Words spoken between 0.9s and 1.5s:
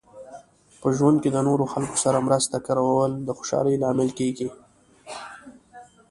ژوند کې د